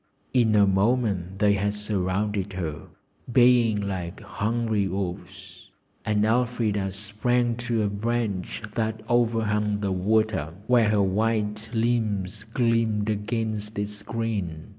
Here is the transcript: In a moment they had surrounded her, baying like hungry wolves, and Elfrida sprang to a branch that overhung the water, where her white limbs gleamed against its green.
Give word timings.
In 0.33 0.55
a 0.55 0.65
moment 0.65 1.37
they 1.37 1.53
had 1.53 1.75
surrounded 1.75 2.53
her, 2.53 2.87
baying 3.31 3.81
like 3.87 4.19
hungry 4.19 4.87
wolves, 4.87 5.69
and 6.03 6.25
Elfrida 6.25 6.91
sprang 6.91 7.55
to 7.57 7.83
a 7.83 7.87
branch 7.87 8.63
that 8.73 9.01
overhung 9.07 9.79
the 9.81 9.91
water, 9.91 10.55
where 10.65 10.89
her 10.89 11.03
white 11.03 11.69
limbs 11.75 12.45
gleamed 12.51 13.11
against 13.11 13.77
its 13.77 14.01
green. 14.01 14.69